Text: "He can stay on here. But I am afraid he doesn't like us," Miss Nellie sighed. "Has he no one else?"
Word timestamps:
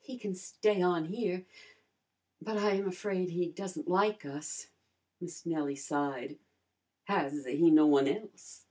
"He 0.00 0.16
can 0.16 0.34
stay 0.34 0.80
on 0.80 1.08
here. 1.08 1.44
But 2.40 2.56
I 2.56 2.70
am 2.72 2.88
afraid 2.88 3.28
he 3.28 3.50
doesn't 3.50 3.86
like 3.86 4.24
us," 4.24 4.68
Miss 5.20 5.44
Nellie 5.44 5.76
sighed. 5.76 6.38
"Has 7.04 7.44
he 7.44 7.70
no 7.70 7.86
one 7.86 8.08
else?" 8.08 8.64